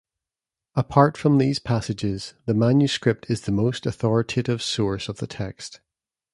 [0.73, 5.79] Apart from these passages, the manuscript is the most authoritative source of the text.